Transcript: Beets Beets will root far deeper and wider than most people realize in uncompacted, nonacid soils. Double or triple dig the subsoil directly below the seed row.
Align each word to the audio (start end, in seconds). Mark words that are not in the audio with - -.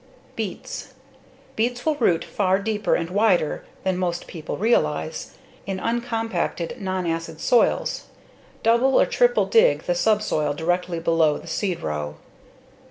Beets 0.35 0.93
Beets 1.55 1.85
will 1.85 1.93
root 1.97 2.25
far 2.25 2.57
deeper 2.57 2.95
and 2.95 3.11
wider 3.11 3.63
than 3.83 3.99
most 3.99 4.25
people 4.25 4.57
realize 4.57 5.35
in 5.67 5.79
uncompacted, 5.79 6.77
nonacid 6.81 7.39
soils. 7.39 8.05
Double 8.63 8.99
or 8.99 9.05
triple 9.05 9.45
dig 9.45 9.83
the 9.83 9.93
subsoil 9.93 10.55
directly 10.55 10.99
below 10.99 11.37
the 11.37 11.45
seed 11.45 11.81
row. 11.81 12.15